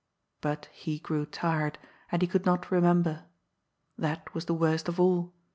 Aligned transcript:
But 0.41 0.65
he 0.73 0.97
grew 0.97 1.27
tired, 1.27 1.77
and 2.11 2.23
he 2.23 2.27
conld 2.27 2.43
not 2.43 2.71
remember. 2.71 3.25
That 3.99 4.33
was 4.33 4.45
the 4.45 4.55
worst 4.55 4.89
of 4.89 4.99
all. 4.99 5.31